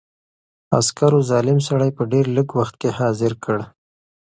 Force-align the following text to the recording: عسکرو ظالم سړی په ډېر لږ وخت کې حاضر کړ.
عسکرو 0.77 1.19
ظالم 1.29 1.57
سړی 1.67 1.89
په 1.97 2.03
ډېر 2.11 2.25
لږ 2.37 2.49
وخت 2.59 2.75
کې 2.81 2.89
حاضر 2.99 3.31
کړ. 3.43 3.57